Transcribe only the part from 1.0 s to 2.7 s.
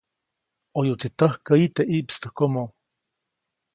täjkäyi teʼ ʼiʼpstäjkomo.